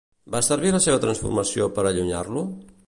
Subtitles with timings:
[0.35, 2.47] Va servir la seva transformació per a allunyar-lo?